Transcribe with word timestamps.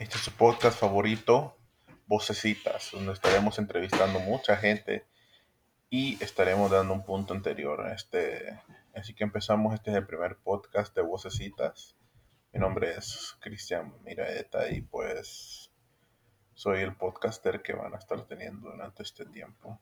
Este 0.00 0.16
es 0.16 0.24
su 0.24 0.32
podcast 0.32 0.80
favorito, 0.80 1.58
Vocecitas, 2.06 2.92
donde 2.92 3.12
estaremos 3.12 3.58
entrevistando 3.58 4.18
mucha 4.18 4.56
gente 4.56 5.04
y 5.90 6.16
estaremos 6.24 6.70
dando 6.70 6.94
un 6.94 7.04
punto 7.04 7.34
anterior 7.34 7.82
a 7.82 7.92
este. 7.92 8.58
Así 8.94 9.12
que 9.12 9.24
empezamos, 9.24 9.74
este 9.74 9.90
es 9.90 9.98
el 9.98 10.06
primer 10.06 10.38
podcast 10.38 10.96
de 10.96 11.02
Vocecitas. 11.02 11.98
Mi 12.50 12.60
nombre 12.60 12.96
es 12.96 13.36
Cristian 13.40 13.92
Miraeta 14.02 14.70
y 14.70 14.80
pues 14.80 15.70
soy 16.54 16.80
el 16.80 16.96
podcaster 16.96 17.60
que 17.60 17.74
van 17.74 17.92
a 17.92 17.98
estar 17.98 18.26
teniendo 18.26 18.70
durante 18.70 19.02
este 19.02 19.26
tiempo. 19.26 19.78